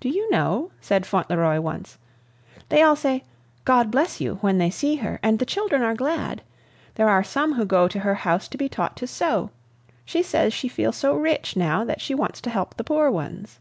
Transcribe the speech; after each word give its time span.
"Do 0.00 0.10
you 0.10 0.30
know," 0.30 0.72
said 0.82 1.06
Fauntleroy 1.06 1.62
once, 1.62 1.96
"they 2.68 2.82
all 2.82 2.94
say, 2.94 3.24
'God 3.64 3.90
bless 3.90 4.20
you!' 4.20 4.34
when 4.42 4.58
they 4.58 4.68
see 4.68 4.96
her, 4.96 5.18
and 5.22 5.38
the 5.38 5.46
children 5.46 5.80
are 5.80 5.94
glad. 5.94 6.42
There 6.96 7.08
are 7.08 7.24
some 7.24 7.54
who 7.54 7.64
go 7.64 7.88
to 7.88 8.00
her 8.00 8.16
house 8.16 8.48
to 8.48 8.58
be 8.58 8.68
taught 8.68 8.98
to 8.98 9.06
sew. 9.06 9.48
She 10.04 10.22
says 10.22 10.52
she 10.52 10.68
feels 10.68 10.96
so 10.96 11.14
rich 11.14 11.56
now 11.56 11.84
that 11.84 12.02
she 12.02 12.14
wants 12.14 12.42
to 12.42 12.50
help 12.50 12.76
the 12.76 12.84
poor 12.84 13.10
ones." 13.10 13.58